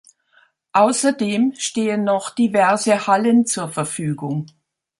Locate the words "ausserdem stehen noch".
0.73-2.31